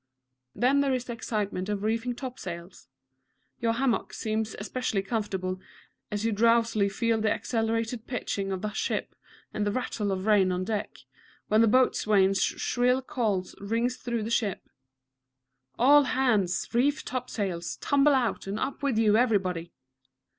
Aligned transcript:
Then 0.55 0.79
there 0.81 0.95
is 0.95 1.05
the 1.05 1.13
excitement 1.13 1.69
of 1.69 1.83
reefing 1.83 2.15
topsails. 2.15 2.87
Your 3.59 3.73
hammock 3.73 4.13
seems 4.15 4.55
especially 4.57 5.03
comfortable 5.03 5.61
as 6.09 6.25
you 6.25 6.31
drowsily 6.31 6.89
feel 6.89 7.21
the 7.21 7.31
accelerated 7.31 8.07
pitching 8.07 8.51
of 8.51 8.63
the 8.63 8.71
ship 8.71 9.13
and 9.53 9.63
the 9.63 9.71
rattle 9.71 10.11
of 10.11 10.25
rain 10.25 10.51
on 10.51 10.63
deck, 10.63 10.97
when 11.49 11.61
the 11.61 11.67
boatswain's 11.67 12.41
shrill 12.41 13.03
call 13.03 13.45
rings 13.59 13.95
through 13.97 14.23
the 14.23 14.31
ship, 14.31 14.67
"All 15.77 16.05
hands, 16.05 16.67
reef 16.73 17.05
topsails; 17.05 17.75
tumble 17.77 18.15
out, 18.15 18.47
and 18.47 18.59
up 18.59 18.81
with 18.81 18.97
you, 18.97 19.17
everybody!" 19.17 19.71